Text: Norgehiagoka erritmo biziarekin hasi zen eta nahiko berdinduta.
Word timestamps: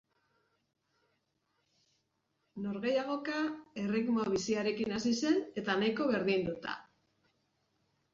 Norgehiagoka 2.63 3.35
erritmo 3.81 4.25
biziarekin 4.37 4.95
hasi 4.97 5.13
zen 5.25 5.37
eta 5.63 5.77
nahiko 5.83 6.09
berdinduta. 6.15 6.75